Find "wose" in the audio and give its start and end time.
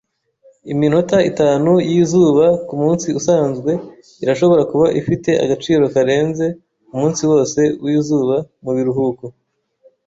7.31-7.59